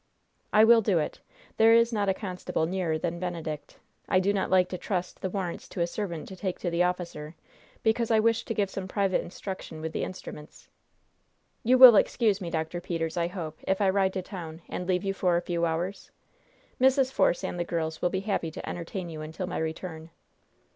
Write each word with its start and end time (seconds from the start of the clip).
"I 0.51 0.63
will 0.63 0.81
do 0.81 0.97
it. 0.97 1.21
There 1.57 1.75
is 1.75 1.93
not 1.93 2.09
a 2.09 2.15
constable 2.15 2.65
nearer 2.65 2.97
than 2.97 3.19
Benedict. 3.19 3.77
I 4.09 4.19
do 4.19 4.33
not 4.33 4.49
like 4.49 4.67
to 4.69 4.77
trust 4.79 5.21
the 5.21 5.29
warrants 5.29 5.69
to 5.69 5.79
a 5.79 5.85
servant 5.85 6.27
to 6.29 6.35
take 6.35 6.57
to 6.61 6.71
the 6.71 6.81
officer, 6.81 7.35
because 7.83 8.09
I 8.09 8.19
wish 8.19 8.43
to 8.45 8.55
give 8.55 8.71
some 8.71 8.87
private 8.87 9.21
instruction 9.21 9.79
with 9.79 9.93
the 9.93 10.03
instruments. 10.03 10.69
You 11.63 11.77
will 11.77 11.95
excuse 11.95 12.41
me, 12.41 12.49
Dr. 12.49 12.81
Peters, 12.81 13.15
I 13.15 13.27
hope, 13.27 13.59
if 13.67 13.79
I 13.79 13.91
ride 13.91 14.13
to 14.13 14.23
town 14.23 14.63
and 14.67 14.87
leave 14.87 15.03
you 15.03 15.13
for 15.13 15.37
a 15.37 15.41
few 15.43 15.67
hours? 15.67 16.09
Mrs. 16.81 17.11
Force 17.11 17.43
and 17.43 17.59
the 17.59 17.63
girls 17.63 18.01
will 18.01 18.09
be 18.09 18.21
happy 18.21 18.49
to 18.49 18.67
entertain 18.67 19.07
you 19.07 19.21
until 19.21 19.45
my 19.45 19.59
return." 19.59 20.09